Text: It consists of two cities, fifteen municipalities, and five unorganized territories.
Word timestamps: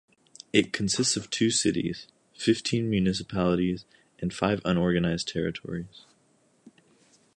It 0.51 0.73
consists 0.73 1.15
of 1.15 1.29
two 1.29 1.51
cities, 1.51 2.07
fifteen 2.35 2.89
municipalities, 2.89 3.85
and 4.17 4.33
five 4.33 4.59
unorganized 4.65 5.27
territories. 5.27 6.05